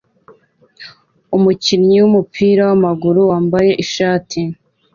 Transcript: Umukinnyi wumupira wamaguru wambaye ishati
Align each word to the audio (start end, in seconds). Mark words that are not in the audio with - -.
Umukinnyi 1.37 1.95
wumupira 2.01 2.61
wamaguru 2.69 3.19
wambaye 3.31 3.71
ishati 3.83 4.39